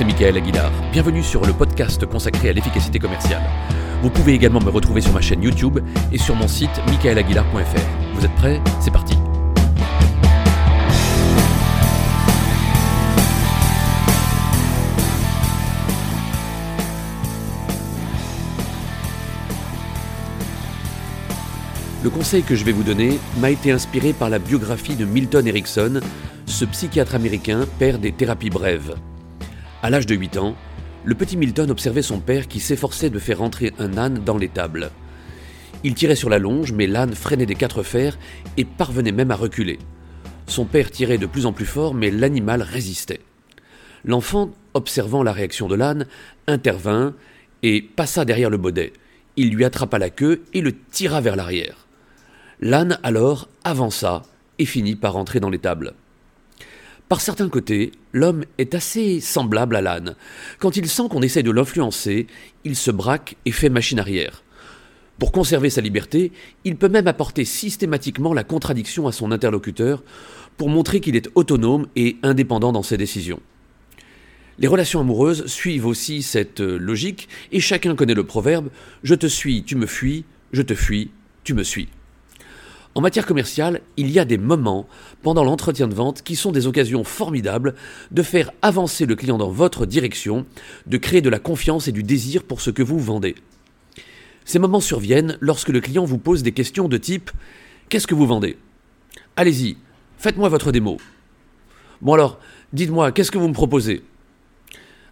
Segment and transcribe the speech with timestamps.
[0.00, 0.72] c'est Michael Aguilar.
[0.92, 3.42] Bienvenue sur le podcast consacré à l'efficacité commerciale.
[4.00, 5.78] Vous pouvez également me retrouver sur ma chaîne YouTube
[6.10, 8.14] et sur mon site michaelaguilar.fr.
[8.14, 8.62] Vous êtes prêts?
[8.80, 9.14] C'est parti
[22.02, 25.46] Le conseil que je vais vous donner m'a été inspiré par la biographie de Milton
[25.46, 26.00] Erickson,
[26.46, 28.94] ce psychiatre américain, père des thérapies brèves.
[29.82, 30.56] À l'âge de 8 ans,
[31.04, 34.90] le petit Milton observait son père qui s'efforçait de faire entrer un âne dans l'étable.
[35.84, 38.18] Il tirait sur la longe, mais l'âne freinait des quatre fers
[38.58, 39.78] et parvenait même à reculer.
[40.46, 43.20] Son père tirait de plus en plus fort, mais l'animal résistait.
[44.04, 46.06] L'enfant, observant la réaction de l'âne,
[46.46, 47.14] intervint
[47.62, 48.92] et passa derrière le baudet.
[49.36, 51.86] Il lui attrapa la queue et le tira vers l'arrière.
[52.60, 54.22] L'âne alors avança
[54.58, 55.94] et finit par entrer dans l'étable.
[57.10, 60.14] Par certains côtés, l'homme est assez semblable à l'âne.
[60.60, 62.28] Quand il sent qu'on essaie de l'influencer,
[62.62, 64.44] il se braque et fait machine arrière.
[65.18, 66.30] Pour conserver sa liberté,
[66.64, 70.04] il peut même apporter systématiquement la contradiction à son interlocuteur
[70.56, 73.40] pour montrer qu'il est autonome et indépendant dans ses décisions.
[74.60, 78.66] Les relations amoureuses suivent aussi cette logique et chacun connaît le proverbe⁇
[79.02, 81.10] Je te suis, tu me fuis, je te fuis,
[81.42, 81.86] tu me suis⁇
[82.94, 84.88] en matière commerciale, il y a des moments
[85.22, 87.74] pendant l'entretien de vente qui sont des occasions formidables
[88.10, 90.44] de faire avancer le client dans votre direction,
[90.86, 93.36] de créer de la confiance et du désir pour ce que vous vendez.
[94.44, 97.30] Ces moments surviennent lorsque le client vous pose des questions de type
[97.88, 98.56] Qu'est-ce que vous vendez?
[99.36, 99.76] Allez-y,
[100.18, 100.98] faites-moi votre démo.
[102.02, 102.38] Bon alors,
[102.72, 104.02] dites-moi, qu'est-ce que vous me proposez?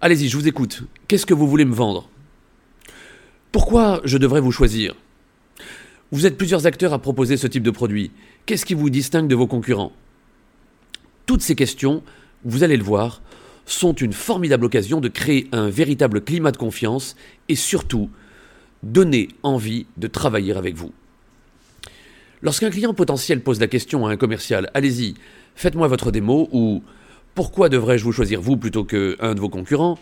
[0.00, 0.82] Allez-y, je vous écoute.
[1.08, 2.08] Qu'est-ce que vous voulez me vendre?
[3.50, 4.94] Pourquoi je devrais vous choisir?
[6.12, 8.10] Vous êtes plusieurs acteurs à proposer ce type de produit.
[8.46, 9.92] Qu'est-ce qui vous distingue de vos concurrents?
[11.26, 12.02] Toutes ces questions,
[12.44, 13.22] vous allez le voir,
[13.64, 17.16] sont une formidable occasion de créer un véritable climat de confiance
[17.48, 18.10] et surtout
[18.84, 20.92] donner envie de travailler avec vous.
[22.42, 25.14] Lorsqu'un client potentiel pose la question à un commercial, allez-y,
[25.56, 26.84] faites-moi votre démo ou
[27.34, 29.98] pourquoi devrais-je vous choisir vous plutôt qu'un de vos concurrents?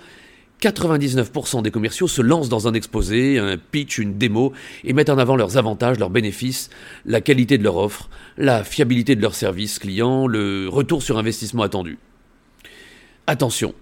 [0.64, 4.52] 99% des commerciaux se lancent dans un exposé, un pitch, une démo
[4.82, 6.70] et mettent en avant leurs avantages, leurs bénéfices,
[7.04, 8.08] la qualité de leur offre,
[8.38, 11.98] la fiabilité de leur service client, le retour sur investissement attendu.
[13.26, 13.74] Attention,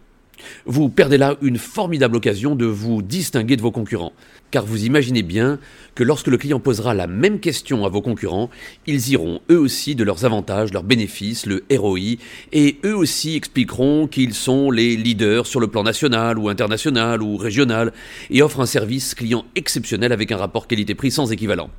[0.66, 4.12] vous perdez là une formidable occasion de vous distinguer de vos concurrents,
[4.50, 5.58] car vous imaginez bien
[5.94, 8.50] que lorsque le client posera la même question à vos concurrents,
[8.86, 12.16] ils iront eux aussi de leurs avantages, leurs bénéfices, le ROI,
[12.52, 17.36] et eux aussi expliqueront qu'ils sont les leaders sur le plan national ou international ou
[17.36, 17.92] régional,
[18.30, 21.70] et offrent un service client exceptionnel avec un rapport qualité-prix sans équivalent.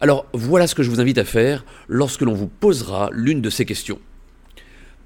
[0.00, 3.50] Alors voilà ce que je vous invite à faire lorsque l'on vous posera l'une de
[3.50, 3.98] ces questions.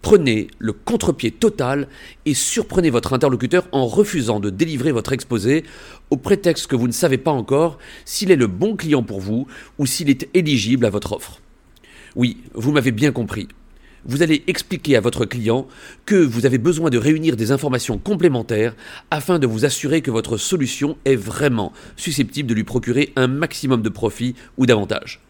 [0.04, 1.88] Prenez le contre-pied total
[2.26, 5.65] et surprenez votre interlocuteur en refusant de délivrer votre exposé
[6.10, 9.47] au prétexte que vous ne savez pas encore s'il est le bon client pour vous
[9.78, 11.41] ou s'il est éligible à votre offre.
[12.16, 13.48] Oui, vous m'avez bien compris.
[14.04, 15.66] Vous allez expliquer à votre client
[16.04, 18.76] que vous avez besoin de réunir des informations complémentaires
[19.10, 23.81] afin de vous assurer que votre solution est vraiment susceptible de lui procurer un maximum
[23.81, 25.22] de profit ou d'avantages.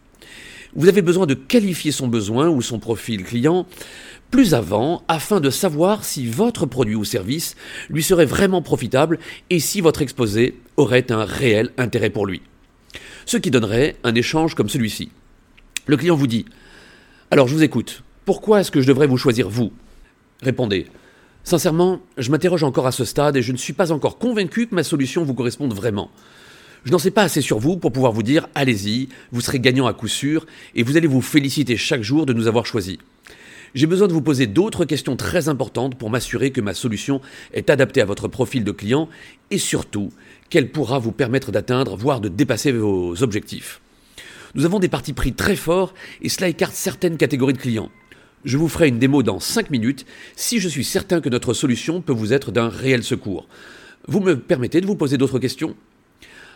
[0.75, 3.65] Vous avez besoin de qualifier son besoin ou son profil client
[4.29, 7.55] plus avant afin de savoir si votre produit ou service
[7.89, 9.19] lui serait vraiment profitable
[9.49, 12.41] et si votre exposé aurait un réel intérêt pour lui.
[13.25, 15.11] Ce qui donnerait un échange comme celui-ci.
[15.85, 16.45] Le client vous dit
[17.31, 19.71] Alors je vous écoute, pourquoi est-ce que je devrais vous choisir vous?
[20.41, 20.87] Répondez
[21.45, 24.75] Sincèrement, je m'interroge encore à ce stade et je ne suis pas encore convaincu que
[24.75, 26.11] ma solution vous corresponde vraiment.
[26.85, 29.87] Je n'en sais pas assez sur vous pour pouvoir vous dire allez-y, vous serez gagnant
[29.87, 32.97] à coup sûr et vous allez vous féliciter chaque jour de nous avoir choisis.
[33.73, 37.21] J'ai besoin de vous poser d'autres questions très importantes pour m'assurer que ma solution
[37.53, 39.09] est adaptée à votre profil de client
[39.49, 40.11] et surtout
[40.51, 43.81] qu'elle pourra vous permettre d'atteindre, voire de dépasser vos objectifs.
[44.53, 47.89] Nous avons des partis pris très forts et cela écarte certaines catégories de clients.
[48.45, 50.05] Je vous ferai une démo dans 5 minutes
[50.35, 53.47] si je suis certain que notre solution peut vous être d'un réel secours.
[54.07, 55.75] Vous me permettez de vous poser d'autres questions?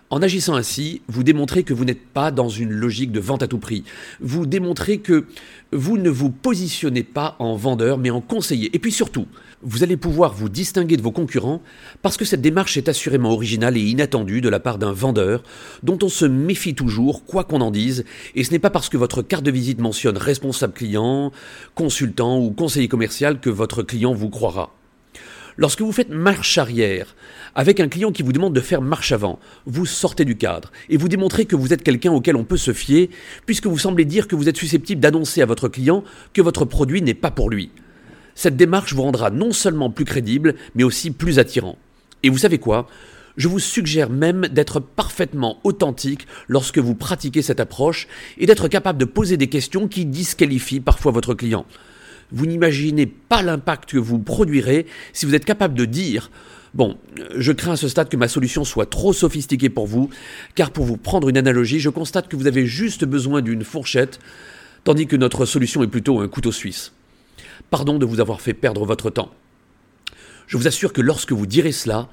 [0.10, 3.48] En agissant ainsi, vous démontrez que vous n'êtes pas dans une logique de vente à
[3.48, 3.84] tout prix.
[4.20, 5.26] Vous démontrez que
[5.72, 8.76] vous ne vous positionnez pas en vendeur, mais en conseiller.
[8.76, 9.28] Et puis surtout,
[9.62, 11.62] vous allez pouvoir vous distinguer de vos concurrents
[12.02, 15.44] parce que cette démarche est assurément originale et inattendue de la part d'un vendeur
[15.84, 18.04] dont on se méfie toujours, quoi qu'on en dise,
[18.36, 21.32] et ce n'est pas parce que votre carte de visite mentionne responsable client,
[21.76, 24.79] consultant ou conseiller commercial que votre client vous croira.
[25.60, 27.18] Lorsque vous faites marche arrière
[27.54, 30.96] avec un client qui vous demande de faire marche avant, vous sortez du cadre et
[30.96, 33.10] vous démontrez que vous êtes quelqu'un auquel on peut se fier,
[33.46, 37.02] puisque vous semblez dire que vous êtes susceptible d'annoncer à votre client que votre produit
[37.02, 37.72] n'est pas pour lui.
[38.36, 41.78] Cette démarche vous rendra non seulement plus crédible, mais aussi plus attirant.
[42.24, 42.88] Et vous savez quoi?
[43.36, 48.08] Je vous suggère même d'être parfaitement authentique lorsque vous pratiquez cette approche
[48.38, 51.66] et d'être capable de poser des questions qui disqualifient parfois votre client.
[52.31, 56.30] Vous n'imaginez pas l'impact que vous produirez si vous êtes capable de dire
[56.76, 56.98] Bon,
[57.36, 60.10] je crains à ce stade que ma solution soit trop sophistiquée pour vous,
[60.54, 64.20] car pour vous prendre une analogie, je constate que vous avez juste besoin d'une fourchette,
[64.84, 66.92] tandis que notre solution est plutôt un couteau suisse.
[67.72, 69.31] Pardon de vous avoir fait perdre votre temps.
[70.46, 72.08] Je vous assure que lorsque vous direz cela,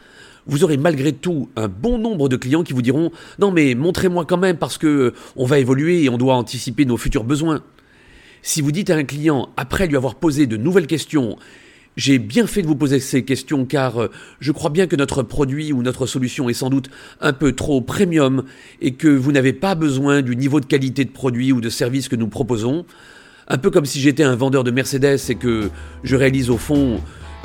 [0.46, 4.24] vous aurez malgré tout un bon nombre de clients qui vous diront Non mais montrez-moi
[4.24, 7.62] quand même parce que euh, on va évoluer et on doit anticiper nos futurs besoins.
[8.48, 11.37] Si vous dites à un client après lui avoir posé de nouvelles questions
[11.96, 15.25] j'ai bien fait de vous poser ces questions car euh, je crois bien que notre
[15.25, 16.88] produit ou notre solution est sans doute
[17.20, 18.44] un peu trop premium
[18.81, 22.08] et que vous n'avez pas besoin du niveau de qualité de produit ou de service
[22.08, 22.87] que nous proposons.
[23.48, 25.69] Un peu comme si j'étais un vendeur de Mercedes et que
[26.04, 27.00] je réalise au fond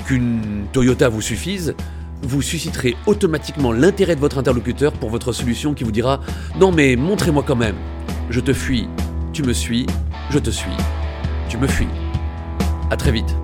[0.06, 1.74] qu'une Toyota vous suffise
[2.22, 6.22] vous susciterez automatiquement l'intérêt de votre interlocuteur pour votre solution qui vous dira
[6.60, 7.78] Non mais montrez-moi quand même.
[8.30, 8.88] Je te fuis,
[9.34, 9.88] tu me suis,
[10.32, 10.72] je te suis,
[11.50, 11.90] tu me fuis.
[12.90, 13.36] A très vite.